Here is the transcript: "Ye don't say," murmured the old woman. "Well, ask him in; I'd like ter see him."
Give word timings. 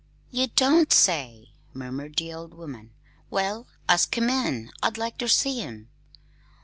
"Ye 0.31 0.47
don't 0.47 0.91
say," 0.91 1.51
murmured 1.75 2.15
the 2.15 2.33
old 2.33 2.55
woman. 2.55 2.89
"Well, 3.29 3.67
ask 3.87 4.17
him 4.17 4.31
in; 4.31 4.71
I'd 4.81 4.97
like 4.97 5.19
ter 5.19 5.27
see 5.27 5.59
him." 5.59 5.89